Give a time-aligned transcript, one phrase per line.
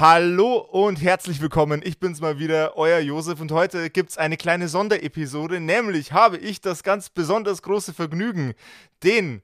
[0.00, 1.80] Hallo und herzlich willkommen.
[1.84, 6.60] Ich bin's mal wieder, euer Josef und heute gibt's eine kleine Sonderepisode, nämlich habe ich
[6.60, 8.54] das ganz besonders große Vergnügen,
[9.04, 9.40] den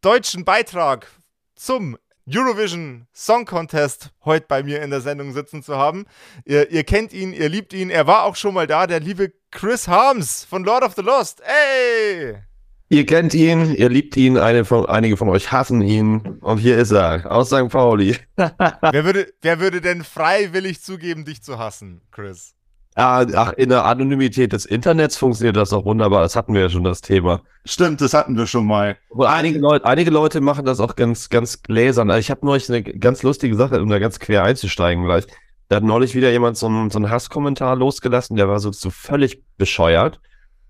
[0.00, 1.08] deutschen Beitrag
[1.56, 6.06] zum Eurovision Song Contest heute bei mir in der Sendung sitzen zu haben.
[6.46, 9.34] Ihr, ihr, kennt ihn, ihr liebt ihn, er war auch schon mal da, der liebe
[9.50, 11.42] Chris Harms von Lord of the Lost.
[11.42, 12.45] Ey!
[12.88, 16.38] Ihr kennt ihn, ihr liebt ihn, von, einige von euch hassen ihn.
[16.40, 17.68] Und hier ist er, aus St.
[17.68, 18.16] Pauli.
[18.36, 22.54] wer, würde, wer würde denn freiwillig zugeben, dich zu hassen, Chris?
[22.94, 26.22] Ah, ach, in der Anonymität des Internets funktioniert das auch wunderbar.
[26.22, 27.42] Das hatten wir ja schon, das Thema.
[27.66, 28.96] Stimmt, das hatten wir schon mal.
[29.08, 32.08] Und einige Leute, einige Leute machen das auch ganz, ganz gläsern.
[32.08, 35.26] Also ich habe neulich eine ganz lustige Sache, um da ganz quer einzusteigen gleich.
[35.68, 38.90] Da hat neulich wieder jemand so einen, so einen Hasskommentar losgelassen, der war so, so
[38.90, 40.20] völlig bescheuert.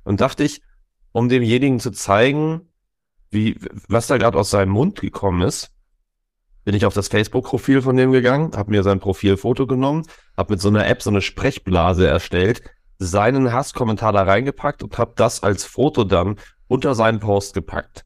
[0.02, 0.62] Und dachte ich,
[1.16, 2.68] um demjenigen zu zeigen,
[3.30, 5.70] wie, was da gerade aus seinem Mund gekommen ist,
[6.64, 10.02] bin ich auf das Facebook-Profil von dem gegangen, habe mir sein Profilfoto genommen,
[10.36, 12.60] habe mit so einer App so eine Sprechblase erstellt,
[12.98, 16.36] seinen Hasskommentar da reingepackt und habe das als Foto dann
[16.68, 18.04] unter seinen Post gepackt.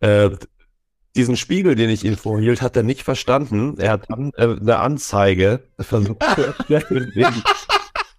[0.00, 0.28] Äh,
[1.16, 3.78] diesen Spiegel, den ich ihm vorhielt, hat er nicht verstanden.
[3.78, 6.22] Er hat dann äh, eine Anzeige versucht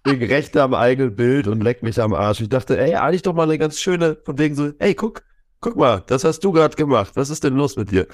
[0.06, 2.40] wegen Rechte am eigenen Bild und leck mich am Arsch.
[2.40, 5.22] Ich dachte, ey, eigentlich doch mal eine ganz schöne, von wegen so, ey, guck,
[5.60, 7.12] guck mal, das hast du gerade gemacht.
[7.14, 8.06] Was ist denn los mit dir?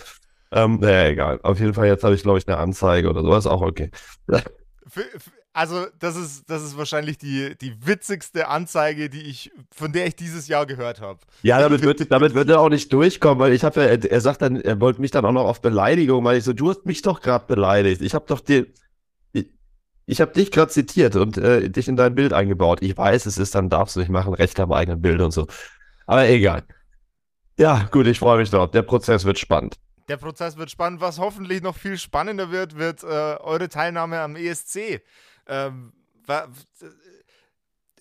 [0.50, 1.40] Ähm, naja, egal.
[1.42, 3.90] Auf jeden Fall, jetzt habe ich, glaube ich, eine Anzeige oder sowas, auch okay.
[5.54, 10.16] Also, das ist, das ist wahrscheinlich die, die witzigste Anzeige, die ich, von der ich
[10.16, 11.20] dieses Jahr gehört habe.
[11.42, 14.40] Ja, damit wird, damit wird er auch nicht durchkommen, weil ich habe ja, er, sagt
[14.40, 17.02] dann, er wollte mich dann auch noch auf Beleidigung, weil ich so, du hast mich
[17.02, 18.00] doch gerade beleidigt.
[18.00, 18.66] Ich habe doch dir,
[20.06, 22.82] ich habe dich gerade zitiert und äh, dich in dein Bild eingebaut.
[22.82, 25.46] Ich weiß, es ist, dann darfst du nicht machen, Recht am eigenen Bild und so.
[26.06, 26.64] Aber egal.
[27.56, 28.70] Ja, gut, ich freue mich drauf.
[28.70, 29.78] Der Prozess wird spannend.
[30.08, 31.00] Der Prozess wird spannend.
[31.00, 35.02] Was hoffentlich noch viel spannender wird, wird äh, eure Teilnahme am ESC.
[35.46, 35.92] Ähm,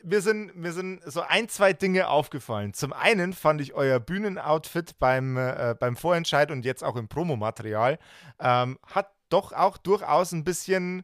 [0.03, 2.73] mir sind, mir sind so ein, zwei Dinge aufgefallen.
[2.73, 7.99] Zum einen fand ich euer Bühnenoutfit beim, äh, beim Vorentscheid und jetzt auch im Promomaterial
[8.39, 11.03] ähm, hat doch auch durchaus ein bisschen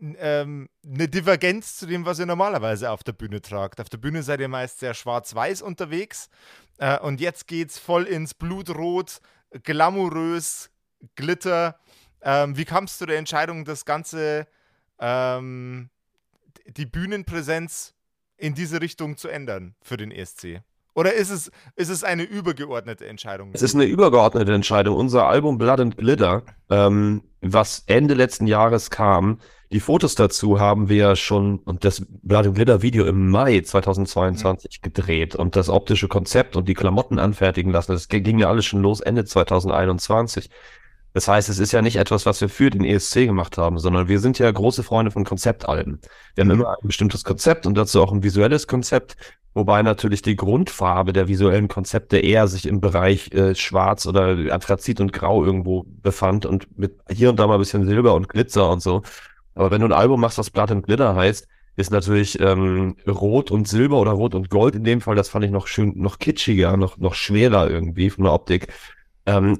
[0.00, 3.80] ähm, eine Divergenz zu dem, was ihr normalerweise auf der Bühne tragt.
[3.80, 6.28] Auf der Bühne seid ihr meist sehr schwarz-weiß unterwegs
[6.78, 9.20] äh, und jetzt geht's voll ins Blutrot,
[9.62, 10.70] glamourös,
[11.14, 11.78] Glitter.
[12.22, 14.46] Ähm, wie kamst du der Entscheidung, das Ganze,
[14.98, 15.90] ähm,
[16.66, 17.94] die Bühnenpräsenz
[18.36, 20.62] in diese Richtung zu ändern für den ESC?
[20.94, 23.50] Oder ist es, ist es eine übergeordnete Entscheidung?
[23.52, 24.96] Es ist eine übergeordnete Entscheidung.
[24.96, 29.38] Unser Album Blood and Glitter, ähm, was Ende letzten Jahres kam,
[29.72, 34.78] die Fotos dazu haben wir schon und das Blood and Glitter Video im Mai 2022
[34.78, 34.82] mhm.
[34.82, 37.92] gedreht und das optische Konzept und die Klamotten anfertigen lassen.
[37.92, 40.50] Das ging ja alles schon los Ende 2021.
[41.14, 44.06] Das heißt, es ist ja nicht etwas, was wir für den ESC gemacht haben, sondern
[44.06, 46.00] wir sind ja große Freunde von Konzeptalben.
[46.34, 49.16] Wir haben immer ein bestimmtes Konzept und dazu auch ein visuelles Konzept,
[49.54, 55.00] wobei natürlich die Grundfarbe der visuellen Konzepte eher sich im Bereich äh, Schwarz oder Anthrazit
[55.00, 58.68] und Grau irgendwo befand und mit hier und da mal ein bisschen Silber und Glitzer
[58.68, 59.02] und so.
[59.56, 63.66] Aber wenn du ein Album machst, das and Glitter heißt, ist natürlich ähm, Rot und
[63.66, 66.76] Silber oder Rot und Gold in dem Fall, das fand ich noch schön, noch kitschiger,
[66.76, 68.72] noch, noch schwerer irgendwie von der Optik,
[69.26, 69.58] ähm,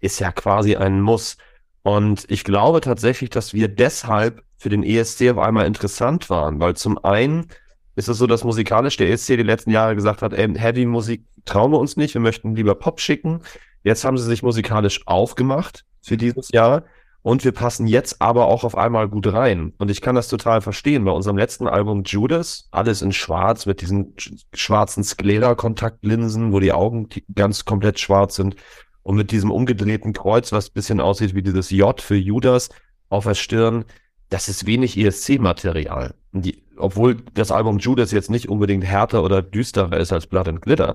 [0.00, 1.36] ist ja quasi ein Muss.
[1.82, 6.74] Und ich glaube tatsächlich, dass wir deshalb für den ESC auf einmal interessant waren, weil
[6.74, 7.46] zum einen
[7.94, 11.24] ist es so, dass musikalisch der ESC die letzten Jahre gesagt hat, ey, Heavy Musik
[11.44, 13.40] trauen wir uns nicht, wir möchten lieber Pop schicken.
[13.84, 16.84] Jetzt haben sie sich musikalisch aufgemacht für dieses Jahr
[17.26, 19.72] und wir passen jetzt aber auch auf einmal gut rein.
[19.78, 21.04] Und ich kann das total verstehen.
[21.04, 24.14] Bei unserem letzten Album Judas, alles in schwarz mit diesen
[24.54, 28.54] schwarzen Sklera-Kontaktlinsen, wo die Augen ganz komplett schwarz sind.
[29.02, 32.68] Und mit diesem umgedrehten Kreuz, was bisschen aussieht wie dieses J für Judas
[33.08, 33.86] auf der Stirn.
[34.28, 36.14] Das ist wenig ESC-Material.
[36.76, 40.94] Obwohl das Album Judas jetzt nicht unbedingt härter oder düsterer ist als Blood and Glitter.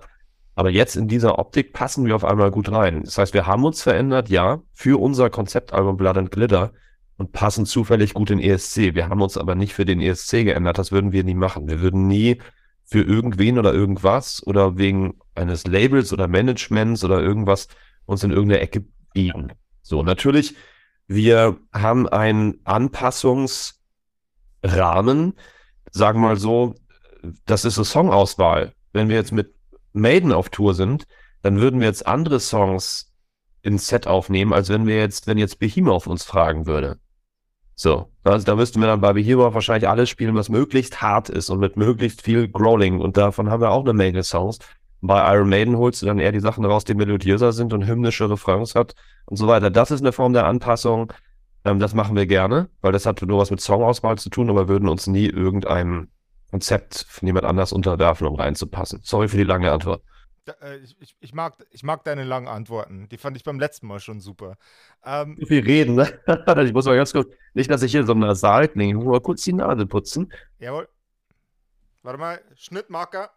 [0.62, 3.02] Aber jetzt in dieser Optik passen wir auf einmal gut rein.
[3.04, 6.72] Das heißt, wir haben uns verändert, ja, für unser Konzeptalbum Blood and Glitter
[7.18, 8.94] und passen zufällig gut in ESC.
[8.94, 10.78] Wir haben uns aber nicht für den ESC geändert.
[10.78, 11.68] Das würden wir nie machen.
[11.68, 12.40] Wir würden nie
[12.86, 17.68] für irgendwen oder irgendwas oder wegen eines Labels oder Managements oder irgendwas
[18.06, 19.54] uns in irgendeine Ecke biegen.
[19.82, 20.56] So, natürlich,
[21.08, 25.34] wir haben einen Anpassungsrahmen,
[25.90, 26.76] sagen wir mal so,
[27.48, 28.74] das ist eine Songauswahl.
[28.94, 29.56] Wenn wir jetzt mit
[29.94, 31.06] Maiden auf Tour sind,
[31.42, 33.12] dann würden wir jetzt andere Songs
[33.62, 37.00] ins Set aufnehmen, als wenn wir jetzt, wenn jetzt Behemoth uns fragen würde.
[37.76, 41.50] So, also da müssten wir dann bei Behemoth wahrscheinlich alles spielen, was möglichst hart ist
[41.50, 43.00] und mit möglichst viel Growling.
[43.00, 44.60] Und davon haben wir auch eine Menge Songs.
[45.02, 48.30] Bei Iron Maiden holst du dann eher die Sachen raus, die melodiöser sind und hymnische
[48.30, 48.94] Refrains hat
[49.26, 49.72] und so weiter.
[49.72, 51.12] Das ist eine Form der Anpassung.
[51.66, 54.68] Ähm, das machen wir gerne, weil das hat nur was mit Songauswahl zu tun, aber
[54.68, 56.10] würden uns nie irgendeinem
[56.52, 59.00] Konzept von jemand anders unterwerfen, um reinzupassen.
[59.04, 60.04] Sorry für die lange Antwort.
[60.62, 63.08] Äh, ich, ich, ich, mag, ich mag deine langen Antworten.
[63.10, 64.58] Die fand ich beim letzten Mal schon super.
[65.06, 66.08] Ähm, viel reden, ne?
[66.66, 69.06] ich muss mal ganz kurz, nicht, dass ich hier so einem Saal klinge, ich muss
[69.06, 70.32] mal kurz die Nase putzen.
[70.60, 70.90] Jawohl.
[72.04, 73.32] Warte mal, Schnittmarker.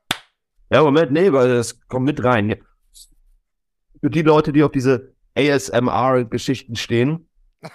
[0.71, 2.57] Ja, Moment, nee, weil das kommt mit rein.
[4.01, 7.29] Für die Leute, die auf diese ASMR-Geschichten stehen,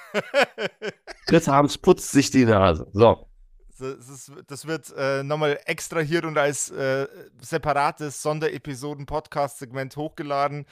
[1.28, 2.88] Chris Harms putzt sich die Nase.
[2.94, 3.29] So.
[3.80, 7.08] Das, ist, das wird äh, nochmal extrahiert und als äh,
[7.42, 10.66] separates Sonderepisoden-Podcast-Segment hochgeladen.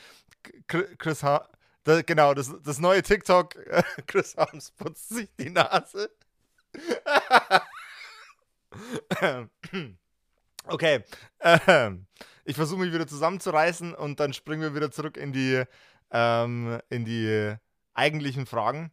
[0.67, 1.47] Chris ha
[1.83, 3.55] da, genau, das, das neue TikTok.
[4.07, 6.09] Chris Harms putzt sich die Nase.
[10.65, 11.05] okay.
[11.39, 12.07] Ähm,
[12.43, 15.63] ich versuche mich wieder zusammenzureißen und dann springen wir wieder zurück in die,
[16.11, 17.55] ähm, in die
[17.93, 18.91] eigentlichen Fragen.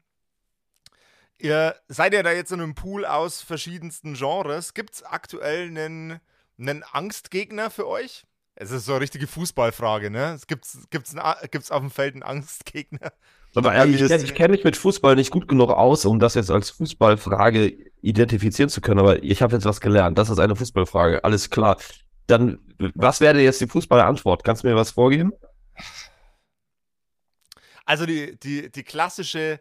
[1.38, 4.74] Ihr seid ja da jetzt in einem Pool aus verschiedensten Genres.
[4.74, 6.20] Gibt es aktuell einen,
[6.58, 8.24] einen Angstgegner für euch?
[8.56, 10.38] Es ist so eine richtige Fußballfrage, ne?
[10.46, 11.16] Gibt es gibt's,
[11.50, 13.12] gibt's auf dem Feld einen Angstgegner?
[13.56, 16.50] Aber ehrlich, ich, ich kenne mich mit Fußball nicht gut genug aus, um das jetzt
[16.50, 20.18] als Fußballfrage identifizieren zu können, aber ich habe jetzt was gelernt.
[20.18, 21.24] Das ist eine Fußballfrage.
[21.24, 21.76] Alles klar.
[22.26, 22.58] Dann,
[22.94, 24.44] was wäre jetzt die Fußballantwort?
[24.44, 25.32] Kannst du mir was vorgeben?
[27.84, 29.60] Also die, die, die klassische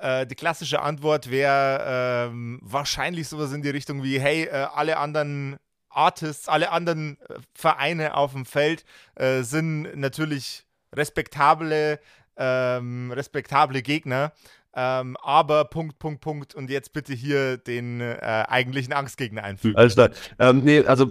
[0.00, 4.98] äh, die klassische Antwort wäre ähm, wahrscheinlich sowas in die Richtung wie, hey, äh, alle
[4.98, 5.58] anderen
[5.88, 8.84] Artists, alle anderen äh, Vereine auf dem Feld
[9.16, 10.64] äh, sind natürlich
[10.94, 12.00] respektable,
[12.36, 14.32] ähm, respektable Gegner.
[14.72, 19.76] Ähm, aber Punkt, Punkt, Punkt und jetzt bitte hier den äh, eigentlichen Angstgegner einfügen.
[19.76, 20.10] Alles klar.
[20.38, 21.10] Ähm, nee, also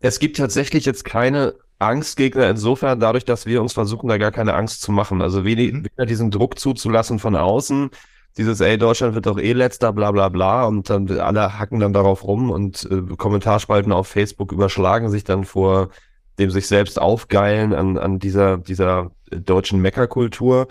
[0.00, 4.54] es gibt tatsächlich jetzt keine Angstgegner insofern dadurch, dass wir uns versuchen, da gar keine
[4.54, 5.22] Angst zu machen.
[5.22, 5.84] Also weniger, mhm.
[5.84, 7.90] weniger diesen Druck zuzulassen von außen,
[8.36, 10.64] dieses, ey, Deutschland wird doch eh letzter, bla bla bla.
[10.64, 15.44] Und dann alle hacken dann darauf rum und äh, Kommentarspalten auf Facebook überschlagen sich dann
[15.44, 15.90] vor
[16.38, 20.68] dem sich selbst aufgeilen an, an dieser, dieser deutschen Meckerkultur.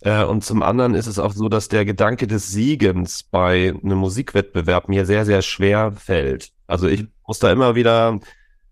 [0.00, 3.98] Äh, und zum anderen ist es auch so, dass der Gedanke des Siegens bei einem
[3.98, 6.50] Musikwettbewerb mir sehr, sehr schwer fällt.
[6.66, 8.18] Also ich muss da immer wieder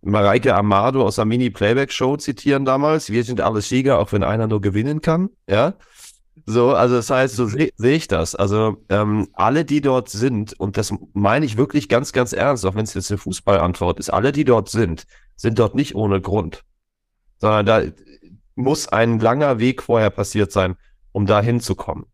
[0.03, 3.11] Mareike Amado aus der Mini-Playback-Show zitieren damals.
[3.11, 5.31] Wir sind alle Sieger, auch wenn einer nur gewinnen kann.
[5.49, 5.75] Ja.
[6.45, 8.35] So, also das heißt, so sehe seh ich das.
[8.35, 12.75] Also ähm, alle, die dort sind, und das meine ich wirklich ganz, ganz ernst, auch
[12.75, 15.05] wenn es jetzt eine Fußballantwort ist, alle, die dort sind,
[15.37, 16.65] sind dort nicht ohne Grund.
[17.39, 17.83] Sondern da
[18.55, 20.77] muss ein langer Weg vorher passiert sein,
[21.13, 22.07] um da hinzukommen.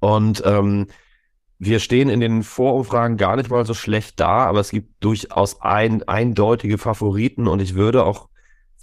[0.00, 0.86] Und ähm,
[1.58, 5.60] wir stehen in den Vorumfragen gar nicht mal so schlecht da, aber es gibt durchaus
[5.60, 8.28] ein, eindeutige Favoriten und ich würde auch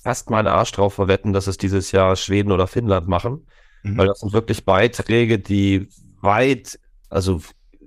[0.02, 3.48] fast meinen Arsch drauf verwetten, dass es dieses Jahr Schweden oder Finnland machen.
[3.84, 3.98] Mhm.
[3.98, 5.88] Weil das sind wirklich Beiträge, die
[6.22, 6.80] weit,
[7.10, 7.42] also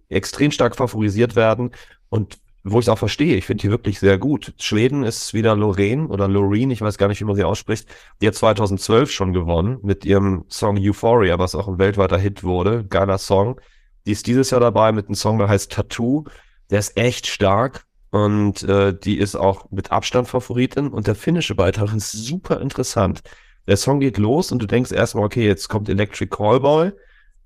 [0.09, 1.71] extrem stark favorisiert werden
[2.09, 3.37] und wo ich es auch verstehe.
[3.37, 4.55] Ich finde die wirklich sehr gut.
[4.59, 7.89] Schweden ist wieder Lorraine oder Loreen, ich weiß gar nicht, wie man sie ausspricht.
[8.21, 12.85] Die hat 2012 schon gewonnen mit ihrem Song Euphoria, was auch ein weltweiter Hit wurde.
[12.85, 13.61] Geiler Song.
[14.07, 16.25] Die ist dieses Jahr dabei mit einem Song, der heißt Tattoo.
[16.71, 20.89] Der ist echt stark und äh, die ist auch mit Abstand Favoritin.
[20.89, 23.23] Und der finnische Beitrag ist super interessant.
[23.67, 26.93] Der Song geht los und du denkst erstmal, okay, jetzt kommt Electric Callboy,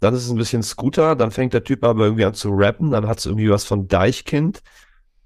[0.00, 2.90] dann ist es ein bisschen Scooter, dann fängt der Typ aber irgendwie an zu rappen,
[2.90, 4.62] dann hat es irgendwie was von Deichkind.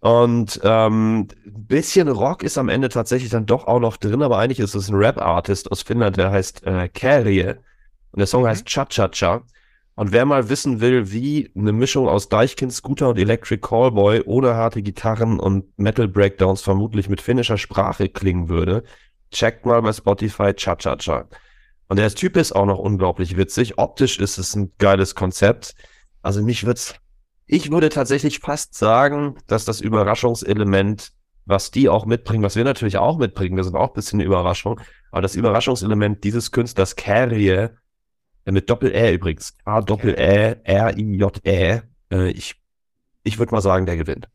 [0.00, 4.38] Und ähm, ein bisschen Rock ist am Ende tatsächlich dann doch auch noch drin, aber
[4.38, 7.58] eigentlich ist es ein Rap-Artist aus Finnland, der heißt äh, Kärje.
[8.12, 8.48] Und der Song mhm.
[8.48, 9.42] heißt Cha-Cha-Cha.
[9.96, 14.54] Und wer mal wissen will, wie eine Mischung aus Deichkind, Scooter und Electric Callboy ohne
[14.54, 18.82] harte Gitarren und Metal Breakdowns vermutlich mit finnischer Sprache klingen würde,
[19.30, 21.28] checkt mal bei Spotify Cha-Cha-Cha.
[21.88, 23.78] Und der Typ ist auch noch unglaublich witzig.
[23.78, 25.74] Optisch ist es ein geiles Konzept.
[26.22, 26.94] Also mich wird's,
[27.46, 31.10] ich würde tatsächlich fast sagen, dass das Überraschungselement,
[31.46, 34.26] was die auch mitbringen, was wir natürlich auch mitbringen, wir sind auch ein bisschen eine
[34.26, 37.70] Überraschung, aber das Überraschungselement dieses Künstlers Carrie,
[38.44, 41.82] mit Doppel-Ä übrigens, A-Doppel-Ä-R-I-J-Ä,
[42.12, 42.54] äh, ich,
[43.22, 44.28] ich würde mal sagen, der gewinnt.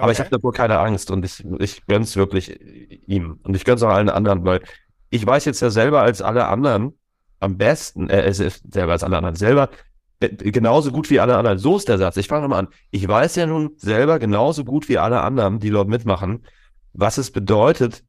[0.00, 0.04] Okay.
[0.04, 2.58] Aber ich habe davor keine Angst und ich, ich gönn's wirklich
[3.06, 3.38] ihm.
[3.42, 4.62] Und ich gönn's auch allen anderen, weil
[5.10, 6.98] ich weiß jetzt ja selber als alle anderen
[7.38, 9.68] am besten, äh, es ist selber als alle anderen, selber
[10.20, 11.58] äh, genauso gut wie alle anderen.
[11.58, 12.16] So ist der Satz.
[12.16, 12.68] Ich fange nochmal an.
[12.90, 16.46] Ich weiß ja nun selber genauso gut wie alle anderen, die dort mitmachen,
[16.94, 18.02] was es bedeutet,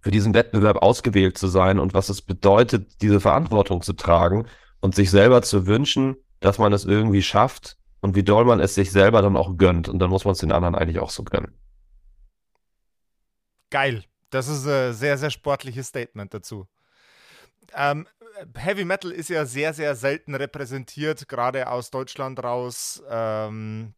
[0.00, 4.46] für diesen Wettbewerb ausgewählt zu sein und was es bedeutet, diese Verantwortung zu tragen
[4.80, 8.74] und sich selber zu wünschen, dass man es irgendwie schafft und wie doll man es
[8.74, 9.88] sich selber dann auch gönnt.
[9.88, 11.54] Und dann muss man es den anderen eigentlich auch so gönnen.
[13.70, 14.04] Geil.
[14.30, 16.66] Das ist ein sehr, sehr sportliches Statement dazu.
[17.74, 18.06] Ähm,
[18.54, 23.94] Heavy Metal ist ja sehr, sehr selten repräsentiert, gerade aus Deutschland raus, ähm,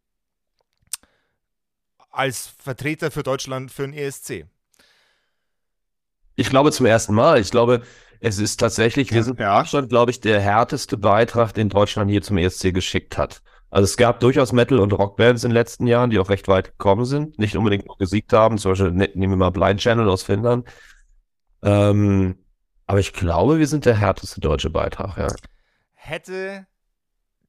[2.10, 4.46] als Vertreter für Deutschland für den ESC.
[6.36, 7.40] Ich glaube zum ersten Mal.
[7.40, 7.82] Ich glaube,
[8.20, 9.58] es ist tatsächlich, wir sind ja.
[9.58, 13.42] Deutschland, glaube ich, der härteste Beitrag, den Deutschland hier zum ESC geschickt hat.
[13.70, 16.72] Also es gab durchaus Metal- und Rockbands in den letzten Jahren, die auch recht weit
[16.72, 18.58] gekommen sind, nicht unbedingt noch gesiegt haben.
[18.58, 20.66] Zum Beispiel ne, nehmen wir mal Blind Channel aus Finnland.
[21.62, 22.38] Ähm,
[22.86, 25.28] aber ich glaube, wir sind der härteste deutsche Beitrag, ja.
[25.92, 26.66] Hätte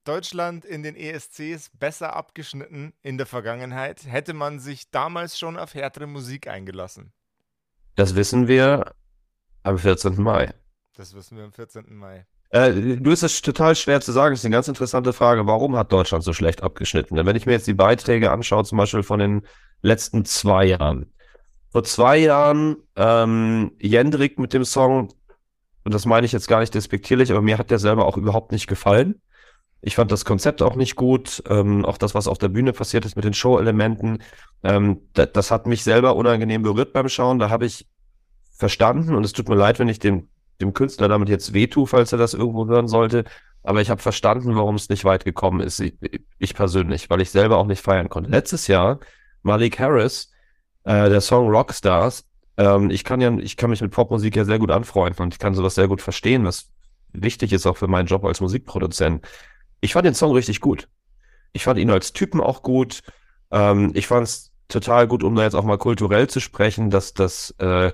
[0.04, 5.76] Deutschland in den ESCs besser abgeschnitten in der Vergangenheit, hätte man sich damals schon auf
[5.76, 7.14] härtere Musik eingelassen.
[7.96, 8.96] Das wissen wir
[9.64, 10.22] am 14.
[10.22, 10.54] Mai.
[10.96, 11.96] Das wissen wir am 14.
[11.96, 12.26] Mai.
[12.50, 14.34] Äh, du ist es total schwer zu sagen.
[14.34, 15.46] Das ist eine ganz interessante Frage.
[15.46, 17.24] Warum hat Deutschland so schlecht abgeschnitten?
[17.26, 19.42] Wenn ich mir jetzt die Beiträge anschaue, zum Beispiel von den
[19.82, 21.12] letzten zwei Jahren.
[21.72, 25.10] Vor zwei Jahren ähm, Jendrik mit dem Song
[25.84, 28.52] und das meine ich jetzt gar nicht despektierlich, aber mir hat der selber auch überhaupt
[28.52, 29.22] nicht gefallen.
[29.82, 33.06] Ich fand das Konzept auch nicht gut, ähm, auch das, was auf der Bühne passiert
[33.06, 34.20] ist mit den Show-Elementen,
[34.64, 37.40] ähm, das, das hat mich selber unangenehm berührt beim Schauen.
[37.40, 37.88] Da habe ich
[38.56, 40.28] verstanden und es tut mir leid, wenn ich dem,
[40.62, 43.24] dem Künstler damit jetzt wehtue, falls er das irgendwo hören sollte.
[43.64, 45.80] Aber ich habe verstanden, warum es nicht weit gekommen ist.
[45.80, 45.94] Ich,
[46.38, 48.30] ich, persönlich, weil ich selber auch nicht feiern konnte.
[48.30, 49.00] Letztes Jahr,
[49.44, 50.32] Malik Harris,
[50.84, 52.26] äh, der Song Rockstars,
[52.58, 55.40] ähm, ich kann ja, ich kann mich mit Popmusik ja sehr gut anfreunden und ich
[55.40, 56.70] kann sowas sehr gut verstehen, was
[57.14, 59.26] wichtig ist auch für meinen Job als Musikproduzent.
[59.82, 60.90] Ich fand den Song richtig gut.
[61.54, 63.02] Ich fand ihn als Typen auch gut.
[63.52, 67.14] Ähm, ich fand es total gut, um da jetzt auch mal kulturell zu sprechen, dass
[67.14, 67.92] das äh,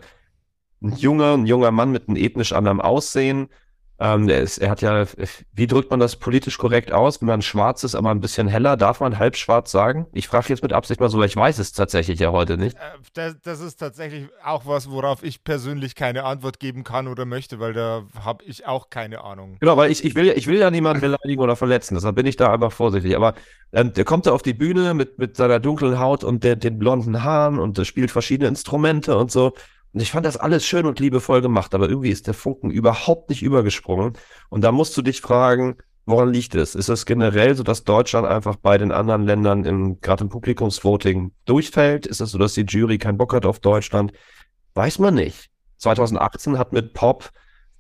[0.86, 3.50] ein junger, ein junger Mann mit einem ethnisch anderen Aussehen
[3.98, 5.06] ähm, er, ist, er hat ja,
[5.54, 7.22] wie drückt man das politisch korrekt aus?
[7.22, 10.06] Wenn man schwarz ist, aber ein bisschen heller, darf man halb schwarz sagen?
[10.12, 12.76] Ich frage jetzt mit Absicht mal so, weil ich weiß es tatsächlich ja heute nicht.
[12.76, 12.80] Äh,
[13.14, 17.62] das, das, ist tatsächlich auch was, worauf ich persönlich keine Antwort geben kann oder möchte,
[17.62, 19.56] weil da habe ich auch keine Ahnung.
[19.62, 22.36] Genau, weil ich, ich, will, ich will ja niemanden beleidigen oder verletzen, deshalb bin ich
[22.36, 23.16] da einfach vorsichtig.
[23.16, 23.34] Aber
[23.72, 26.80] ähm, der kommt da auf die Bühne mit, mit seiner dunklen Haut und der, den
[26.80, 29.54] blonden Haaren und spielt verschiedene Instrumente und so.
[29.96, 33.30] Und ich fand das alles schön und liebevoll gemacht, aber irgendwie ist der Funken überhaupt
[33.30, 34.12] nicht übergesprungen.
[34.50, 36.76] Und da musst du dich fragen, woran liegt es?
[36.76, 41.32] Ist es generell so, dass Deutschland einfach bei den anderen Ländern im, gerade im Publikumsvoting
[41.46, 42.08] durchfällt?
[42.08, 44.12] Ist es so, dass die Jury keinen Bock hat auf Deutschland?
[44.74, 45.50] Weiß man nicht.
[45.78, 47.30] 2018 hat mit Pop,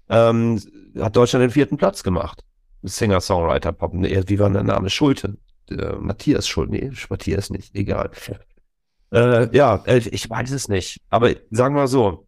[0.07, 0.61] ähm,
[0.97, 2.45] hat Deutschland den vierten Platz gemacht.
[2.83, 3.91] Singer-Songwriter-Pop.
[3.93, 4.89] Wie war der Name?
[4.89, 5.35] Schulte.
[5.69, 6.71] Äh, Matthias Schulte.
[6.71, 7.75] Nee, Matthias nicht.
[7.75, 8.11] Egal.
[9.15, 11.01] Äh, ja, äh, ich weiß es nicht.
[11.09, 12.27] Aber sagen wir so,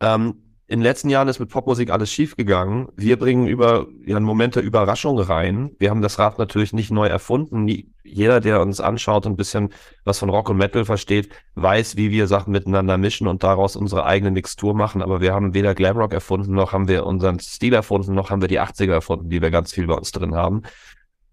[0.00, 2.88] ähm, in den letzten Jahren ist mit Popmusik alles schiefgegangen.
[2.96, 5.70] Wir bringen über ja, einen Moment der Überraschung rein.
[5.78, 7.64] Wir haben das Rad natürlich nicht neu erfunden.
[7.64, 9.70] Nie, jeder, der uns anschaut und ein bisschen
[10.04, 14.04] was von Rock und Metal versteht, weiß, wie wir Sachen miteinander mischen und daraus unsere
[14.04, 15.02] eigene Mixtur machen.
[15.02, 18.48] Aber wir haben weder Glamrock erfunden, noch haben wir unseren Stil erfunden, noch haben wir
[18.48, 20.62] die 80er erfunden, die wir ganz viel bei uns drin haben.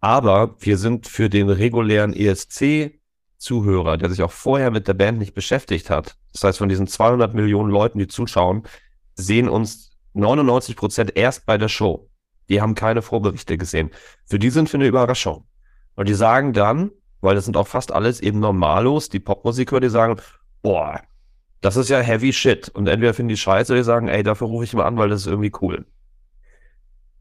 [0.01, 2.99] Aber wir sind für den regulären ESC
[3.39, 6.88] Zuhörer, der sich auch vorher mit der Band nicht beschäftigt hat, das heißt von diesen
[6.88, 8.63] 200 Millionen Leuten, die zuschauen,
[9.15, 12.10] sehen uns 99 Prozent erst bei der Show.
[12.50, 13.91] Die haben keine Vorberichte gesehen.
[14.25, 15.48] Für die sind wir eine Überraschung.
[15.96, 16.91] Und die sagen dann,
[17.22, 20.19] weil das sind auch fast alles eben Normalos, die Popmusiker, die sagen,
[20.62, 21.01] boah,
[21.62, 22.69] das ist ja heavy shit.
[22.69, 25.10] Und entweder finden die scheiße oder die sagen, ey, dafür rufe ich mal an, weil
[25.10, 25.86] das ist irgendwie cool.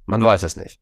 [0.07, 0.81] Man weiß es nicht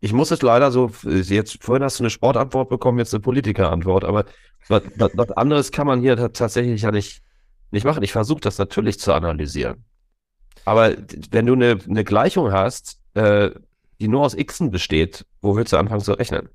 [0.00, 4.04] ich muss es leider so, jetzt vorhin hast du eine Sportantwort bekommen, jetzt eine Politikerantwort,
[4.04, 4.24] aber
[4.68, 7.22] was, was anderes kann man hier tatsächlich ja nicht,
[7.70, 8.02] nicht machen.
[8.02, 9.84] Ich versuche das natürlich zu analysieren.
[10.64, 10.96] Aber
[11.30, 13.50] wenn du eine, eine Gleichung hast, äh,
[14.00, 16.48] die nur aus Xen besteht, wo willst du anfangen zu rechnen?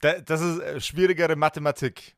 [0.00, 2.16] Das ist äh, schwierigere Mathematik.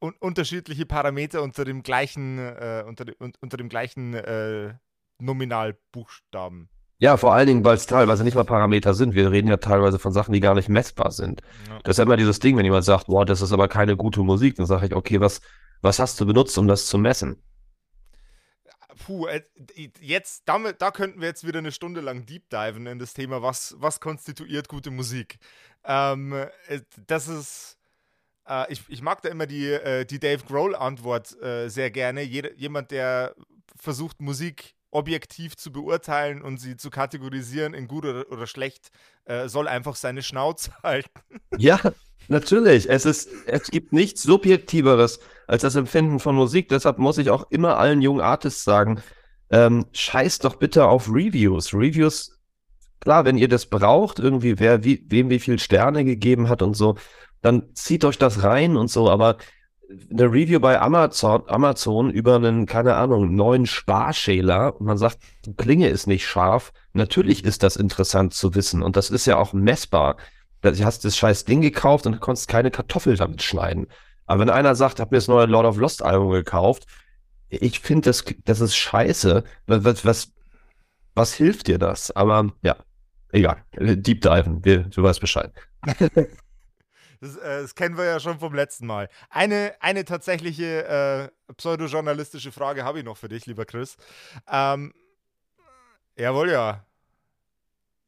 [0.00, 4.74] Un unterschiedliche Parameter unter dem gleichen, äh, unter, unter dem gleichen äh,
[5.18, 6.68] Nominalbuchstaben.
[6.98, 9.14] Ja, vor allen Dingen, weil es teilweise nicht mal Parameter sind.
[9.14, 11.42] Wir reden ja teilweise von Sachen, die gar nicht messbar sind.
[11.68, 11.78] Ja.
[11.84, 14.20] Das ist ja immer dieses Ding, wenn jemand sagt, boah, das ist aber keine gute
[14.20, 15.42] Musik, dann sage ich, okay, was,
[15.82, 17.42] was hast du benutzt, um das zu messen?
[19.04, 19.42] Puh, äh,
[20.00, 23.42] jetzt, damit, da könnten wir jetzt wieder eine Stunde lang deep diven in das Thema,
[23.42, 25.36] was, was konstituiert gute Musik.
[25.84, 27.78] Ähm, äh, das ist,
[28.48, 32.22] äh, ich, ich mag da immer die, äh, die Dave Grohl-Antwort äh, sehr gerne.
[32.22, 33.34] Jeder, jemand, der
[33.76, 38.90] versucht, Musik objektiv zu beurteilen und sie zu kategorisieren in gut oder, oder schlecht,
[39.26, 41.10] äh, soll einfach seine Schnauze halten.
[41.58, 41.78] Ja,
[42.28, 42.88] natürlich.
[42.88, 46.68] Es, ist, es gibt nichts Subjektiveres als das Empfinden von Musik.
[46.70, 49.02] Deshalb muss ich auch immer allen jungen Artists sagen,
[49.50, 51.74] ähm, scheiß doch bitte auf Reviews.
[51.74, 52.40] Reviews,
[53.00, 56.74] klar, wenn ihr das braucht, irgendwie, wer wie, wem wie viel Sterne gegeben hat und
[56.74, 56.96] so,
[57.42, 59.36] dann zieht euch das rein und so, aber
[60.10, 65.54] eine Review bei Amazon, Amazon über einen, keine Ahnung, neuen Sparschäler und man sagt, die
[65.54, 66.72] Klinge ist nicht scharf.
[66.92, 70.16] Natürlich ist das interessant zu wissen und das ist ja auch messbar.
[70.62, 73.86] Du hast das scheiß Ding gekauft und du konntest keine Kartoffel damit schneiden.
[74.26, 76.86] Aber wenn einer sagt, hab mir das neue Lord of Lost Album gekauft,
[77.48, 79.44] ich finde, das, das ist scheiße.
[79.66, 80.32] Was, was,
[81.14, 82.10] was hilft dir das?
[82.10, 82.76] Aber ja,
[83.30, 83.62] egal.
[83.78, 85.52] Deep Diven, du weißt Bescheid.
[87.20, 89.08] Das, äh, das, kennen wir ja schon vom letzten Mal.
[89.30, 93.96] Eine, eine tatsächliche äh, pseudojournalistische Frage habe ich noch für dich, lieber Chris.
[94.50, 94.92] Ähm,
[96.16, 96.84] jawohl, ja.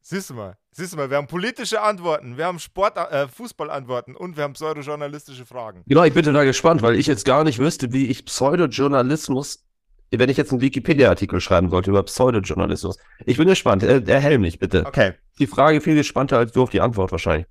[0.01, 4.15] Siehst du mal, siehst du mal, wir haben politische Antworten, wir haben Sport, äh, Fußballantworten
[4.15, 5.83] und wir haben pseudojournalistische Fragen.
[5.85, 9.65] Genau, ich bin da gespannt, weil ich jetzt gar nicht wüsste, wie ich Pseudojournalismus,
[10.09, 12.97] wenn ich jetzt einen Wikipedia-Artikel schreiben wollte über Pseudojournalismus.
[13.25, 14.85] Ich bin gespannt, äh, erhell mich bitte.
[14.87, 15.13] Okay.
[15.37, 17.45] Die Frage viel gespannter als du auf die Antwort wahrscheinlich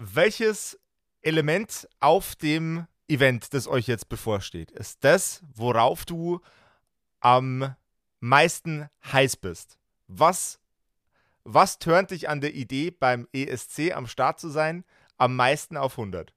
[0.00, 0.78] welches
[1.20, 6.40] Element auf dem Event, das euch jetzt bevorsteht, ist das, worauf du
[7.20, 7.74] am
[8.20, 9.78] meisten heiß bist?
[10.08, 10.58] Was,
[11.44, 14.84] was turnt dich an der Idee, beim ESC am Start zu sein,
[15.18, 16.32] am meisten auf 100?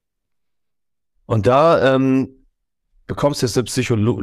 [1.25, 2.45] Und da ähm,
[3.07, 4.21] bekommst du jetzt eine Psycholo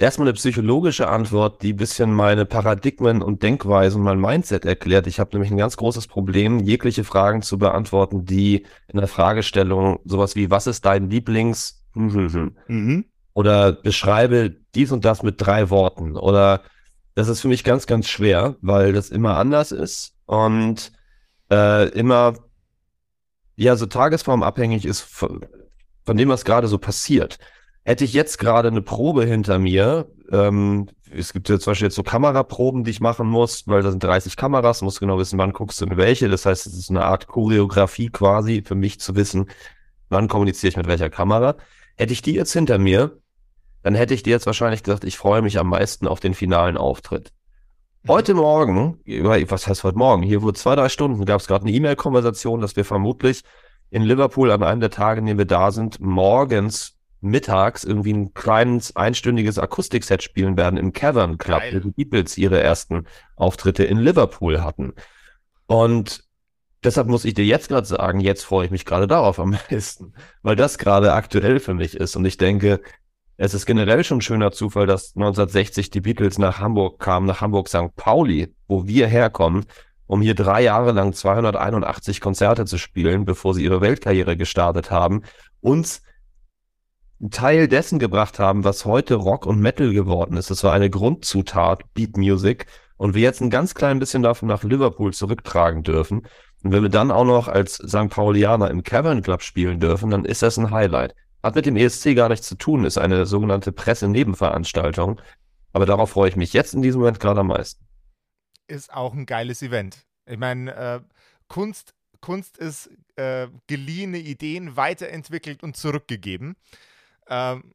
[0.00, 5.06] erstmal eine psychologische Antwort, die ein bisschen meine Paradigmen und Denkweisen, mein Mindset erklärt.
[5.06, 10.00] Ich habe nämlich ein ganz großes Problem, jegliche Fragen zu beantworten, die in der Fragestellung
[10.04, 11.84] sowas wie, was ist dein Lieblings?
[12.68, 13.04] Mhm.
[13.34, 16.16] Oder beschreibe dies und das mit drei Worten.
[16.16, 16.62] Oder
[17.14, 20.92] das ist für mich ganz, ganz schwer, weil das immer anders ist und
[21.50, 22.34] äh, immer
[23.56, 25.44] ja so tagesformabhängig ist von,
[26.06, 27.38] von dem, was gerade so passiert.
[27.84, 31.96] Hätte ich jetzt gerade eine Probe hinter mir, ähm, es gibt ja zum Beispiel jetzt
[31.96, 35.52] so Kameraproben, die ich machen muss, weil da sind 30 Kameras, muss genau wissen, wann
[35.52, 36.28] guckst du in welche.
[36.28, 39.50] Das heißt, es ist eine Art Choreografie quasi für mich zu wissen,
[40.08, 41.56] wann kommuniziere ich mit welcher Kamera.
[41.96, 43.18] Hätte ich die jetzt hinter mir,
[43.82, 46.76] dann hätte ich dir jetzt wahrscheinlich gesagt, ich freue mich am meisten auf den finalen
[46.76, 47.32] Auftritt.
[48.02, 48.08] Mhm.
[48.08, 48.98] Heute Morgen,
[49.48, 50.22] was heißt heute Morgen?
[50.22, 53.42] Hier wurde zwei, drei Stunden, gab es gerade eine E-Mail-Konversation, dass wir vermutlich
[53.90, 58.34] in Liverpool an einem der Tage, in denen wir da sind, morgens mittags irgendwie ein
[58.34, 63.06] kleines einstündiges Akustikset spielen werden im Cavern Club, wo die Beatles ihre ersten
[63.36, 64.94] Auftritte in Liverpool hatten.
[65.66, 66.24] Und
[66.82, 70.14] deshalb muss ich dir jetzt gerade sagen, jetzt freue ich mich gerade darauf am meisten,
[70.42, 72.16] weil das gerade aktuell für mich ist.
[72.16, 72.80] Und ich denke,
[73.36, 77.40] es ist generell schon ein schöner Zufall, dass 1960 die Beatles nach Hamburg kamen, nach
[77.40, 77.94] Hamburg St.
[77.96, 79.64] Pauli, wo wir herkommen,
[80.06, 85.22] um hier drei Jahre lang 281 Konzerte zu spielen, bevor sie ihre Weltkarriere gestartet haben,
[85.60, 86.02] uns
[87.20, 90.50] einen Teil dessen gebracht haben, was heute Rock und Metal geworden ist.
[90.50, 92.66] Das war eine Grundzutat, Beat Music.
[92.96, 96.26] Und wir jetzt ein ganz klein bisschen davon nach Liverpool zurücktragen dürfen.
[96.62, 98.10] Und wenn wir dann auch noch als St.
[98.10, 101.14] Paulianer im Cavern Club spielen dürfen, dann ist das ein Highlight.
[101.42, 105.20] Hat mit dem ESC gar nichts zu tun, ist eine sogenannte Presse-Nebenveranstaltung.
[105.72, 107.84] Aber darauf freue ich mich jetzt in diesem Moment gerade am meisten.
[108.66, 110.04] Ist auch ein geiles Event.
[110.26, 111.00] Ich meine, äh,
[111.48, 116.56] Kunst, Kunst ist äh, geliehene Ideen weiterentwickelt und zurückgegeben.
[117.30, 117.72] Ähm,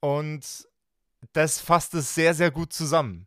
[0.00, 0.68] und
[1.32, 3.26] das fasst es sehr, sehr gut zusammen.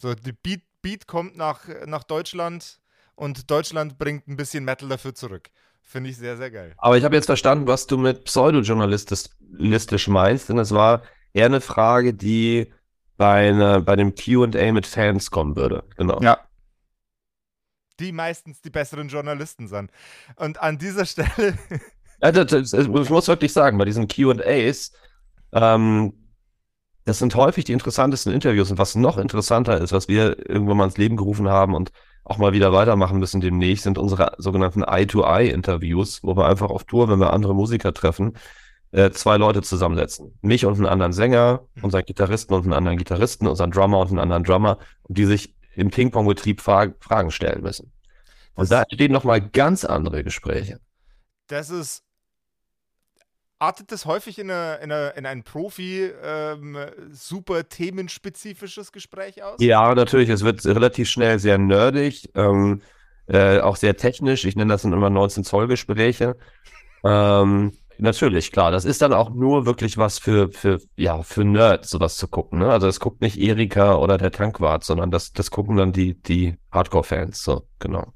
[0.00, 2.80] So, die Beat, Beat kommt nach, nach Deutschland
[3.14, 5.50] und Deutschland bringt ein bisschen Metal dafür zurück.
[5.82, 6.74] Finde ich sehr, sehr geil.
[6.78, 11.60] Aber ich habe jetzt verstanden, was du mit pseudojournalistisch meinst, denn es war eher eine
[11.60, 12.72] Frage, die
[13.16, 15.84] bei, eine, bei dem QA mit Fans kommen würde.
[15.96, 16.20] Genau.
[16.20, 16.40] Ja.
[18.00, 19.90] Die meistens die besseren Journalisten sind.
[20.34, 21.56] Und an dieser Stelle
[22.32, 24.92] Das, das, ich muss wirklich sagen, bei diesen QAs,
[25.52, 26.12] ähm,
[27.04, 28.70] das sind häufig die interessantesten Interviews.
[28.70, 31.92] Und was noch interessanter ist, was wir irgendwann mal ins Leben gerufen haben und
[32.24, 37.08] auch mal wieder weitermachen müssen demnächst, sind unsere sogenannten Eye-to-Eye-Interviews, wo wir einfach auf Tour,
[37.08, 38.36] wenn wir andere Musiker treffen,
[38.90, 40.36] äh, zwei Leute zusammensetzen.
[40.42, 44.18] Mich und einen anderen Sänger, unseren Gitarristen und einen anderen Gitarristen, unseren Drummer und einen
[44.18, 47.92] anderen Drummer, die sich im Ping-Pong-Betrieb Fragen stellen müssen.
[48.54, 50.80] Und da entstehen nochmal ganz andere Gespräche.
[51.46, 52.05] Das ist
[53.58, 56.76] artet das häufig in, eine, in, eine, in ein Profi ähm,
[57.10, 59.56] super themenspezifisches Gespräch aus?
[59.60, 60.28] Ja, natürlich.
[60.28, 62.82] Es wird relativ schnell sehr nerdig, ähm,
[63.26, 64.44] äh, auch sehr technisch.
[64.44, 66.36] Ich nenne das dann immer 19 Zoll Gespräche.
[67.04, 68.70] Ähm, natürlich, klar.
[68.70, 72.58] Das ist dann auch nur wirklich was für, für, ja, für Nerds, sowas zu gucken.
[72.58, 72.70] Ne?
[72.70, 76.56] Also es guckt nicht Erika oder der Tankwart, sondern das, das gucken dann die, die
[76.72, 77.42] Hardcore-Fans.
[77.42, 78.12] So, genau.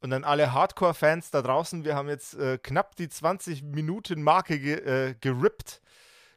[0.00, 5.14] Und dann alle Hardcore-Fans da draußen, wir haben jetzt äh, knapp die 20-Minuten-Marke ge äh,
[5.20, 5.82] gerippt.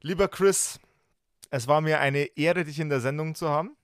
[0.01, 0.79] Lieber Chris,
[1.49, 3.77] es war mir eine Ehre, dich in der Sendung zu haben.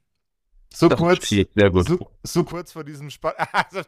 [0.74, 1.88] So das kurz, sehr gut.
[1.88, 3.34] So, so, kurz vor diesem Spaß.
[3.52, 3.82] Also,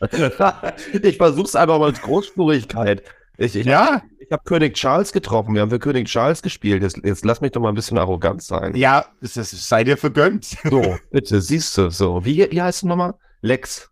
[1.02, 3.02] ich versuch's einfach mal mit Großspurigkeit.
[3.36, 5.54] Ich, ich, Ja, ich habe König Charles getroffen.
[5.54, 6.82] Wir haben für König Charles gespielt.
[6.82, 8.74] Jetzt, jetzt lass mich doch mal ein bisschen arrogant sein.
[8.76, 10.44] ja, es, es sei dir vergönnt.
[10.44, 12.24] So, bitte, siehst du, so.
[12.24, 13.14] Wie, wie heißt du nochmal?
[13.40, 13.90] Lex.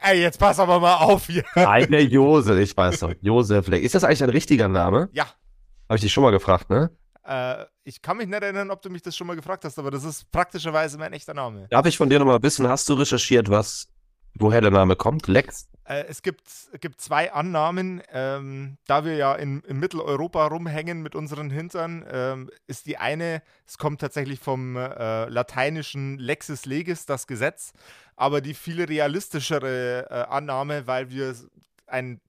[0.00, 1.44] Ey, jetzt pass aber mal auf hier.
[1.54, 3.12] Eine Josef, ich weiß doch.
[3.20, 3.84] Josef Lex.
[3.86, 5.08] Ist das eigentlich ein richtiger Name?
[5.12, 5.24] Ja,
[5.88, 6.90] Habe ich dich schon mal gefragt, ne?
[7.24, 9.90] äh, ich kann mich nicht erinnern, ob du mich das schon mal gefragt hast, aber
[9.90, 11.66] das ist praktischerweise mein echter Name.
[11.70, 13.88] Darf ich von dir nochmal wissen, hast du recherchiert, was,
[14.38, 15.26] woher der Name kommt?
[15.28, 15.68] Lex?
[15.84, 16.42] Äh, es gibt,
[16.80, 18.02] gibt zwei Annahmen.
[18.12, 23.42] Ähm, da wir ja in, in Mitteleuropa rumhängen mit unseren Hintern, ähm, ist die eine,
[23.66, 27.72] es kommt tatsächlich vom äh, lateinischen Lexis Legis, das Gesetz,
[28.16, 31.34] aber die viel realistischere äh, Annahme, weil wir
[31.86, 32.20] ein,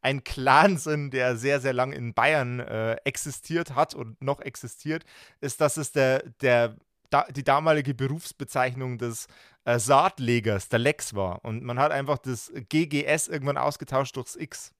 [0.00, 5.04] ein Clan sind, der sehr, sehr lang in Bayern äh, existiert hat und noch existiert,
[5.40, 6.76] ist, dass es der, der,
[7.10, 9.26] da, die damalige Berufsbezeichnung des
[9.66, 11.44] äh, Saatlegers, der Lex war.
[11.44, 14.72] Und man hat einfach das GGS irgendwann ausgetauscht durchs X.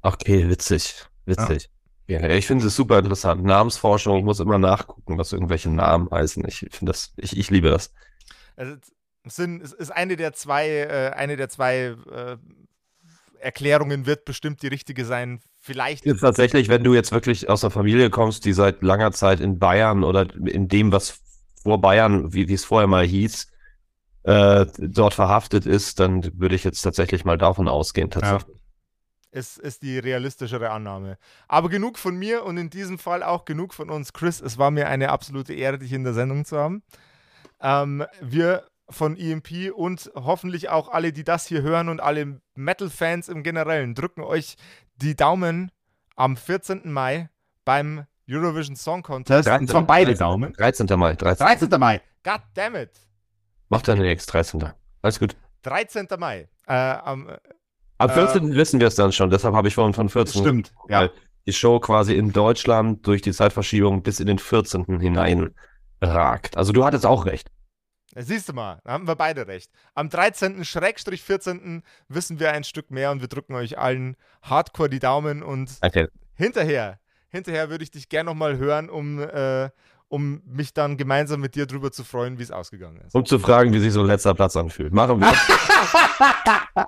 [0.00, 1.06] Okay, witzig.
[1.26, 1.70] Witzig.
[2.08, 3.44] Ja, ich finde es super interessant.
[3.44, 6.44] Namensforschung, ich muss immer nachgucken, was irgendwelche Namen heißen.
[6.48, 7.92] Ich finde das, ich, ich liebe das.
[8.56, 8.76] Also,
[9.24, 12.36] es sind, es ist eine der zwei, äh, eine der zwei äh,
[13.38, 15.40] Erklärungen wird bestimmt die richtige sein.
[15.60, 16.04] Vielleicht.
[16.06, 19.58] Jetzt tatsächlich, wenn du jetzt wirklich aus einer Familie kommst, die seit langer Zeit in
[19.58, 21.20] Bayern oder in dem, was
[21.62, 23.51] vor Bayern, wie wie es vorher mal hieß,
[24.24, 28.56] äh, dort verhaftet ist, dann würde ich jetzt tatsächlich mal davon ausgehen, tatsächlich.
[29.30, 31.18] ist, ist die realistischere Annahme.
[31.48, 34.12] Aber genug von mir und in diesem Fall auch genug von uns.
[34.12, 36.82] Chris, es war mir eine absolute Ehre, dich in der Sendung zu haben.
[37.60, 43.28] Ähm, wir von EMP und hoffentlich auch alle, die das hier hören und alle Metal-Fans
[43.28, 44.56] im Generellen, drücken euch
[44.96, 45.72] die Daumen
[46.14, 46.92] am 14.
[46.92, 47.30] Mai
[47.64, 49.48] beim Eurovision Song Contest.
[49.48, 50.52] Und zwar beide Daumen.
[50.52, 50.86] 13.
[50.98, 51.46] Mai, 13.
[51.46, 51.80] 13.
[51.80, 52.00] Mai.
[52.22, 52.90] God damn it!
[53.72, 54.64] Macht ja nichts, 13.
[55.00, 55.34] Alles gut.
[55.62, 56.06] 13.
[56.18, 56.46] Mai.
[56.66, 57.28] Äh, am,
[57.96, 58.54] Ab Äh, 14.
[58.54, 60.42] wissen wir es dann schon, deshalb habe ich vorhin von 14.
[60.42, 60.74] Stimmt.
[60.90, 61.00] Ja.
[61.00, 61.10] Weil
[61.46, 65.00] die Show quasi in Deutschland durch die Zeitverschiebung bis in den 14.
[65.00, 65.54] hinein
[66.02, 66.58] ragt.
[66.58, 67.48] Also du hattest auch recht.
[68.14, 69.70] Siehst du mal, da haben wir beide recht.
[69.94, 70.66] Am 13.
[70.66, 71.82] Schrägstrich 14.
[72.08, 76.08] wissen wir ein Stück mehr und wir drücken euch allen hardcore die Daumen und Okay.
[76.34, 76.98] hinterher,
[77.30, 79.70] hinterher würde ich dich gerne nochmal hören, um, äh,
[80.12, 83.14] um mich dann gemeinsam mit dir drüber zu freuen, wie es ausgegangen ist.
[83.14, 84.92] Um zu fragen, wie sich so ein letzter Platz anfühlt.
[84.92, 85.32] Machen wir.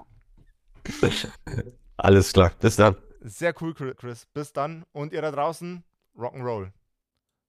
[1.96, 2.52] Alles klar.
[2.60, 2.96] Bis dann.
[3.22, 4.26] Sehr cool, Chris.
[4.34, 5.82] Bis dann und ihr da draußen,
[6.18, 6.70] Rock'n'Roll.